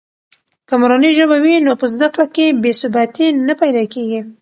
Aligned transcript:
که 0.67 0.75
مورنۍ 0.81 1.11
ژبه 1.19 1.37
وي 1.43 1.55
نو 1.65 1.73
په 1.81 1.85
زده 1.93 2.07
کړه 2.13 2.25
کې 2.35 2.45
بې 2.61 2.71
ثباتي 2.81 3.27
نه 3.47 3.53
پیدا 3.61 3.83
کېږي. 3.93 4.21